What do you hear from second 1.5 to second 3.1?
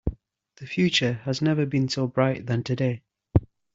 been so bright than today.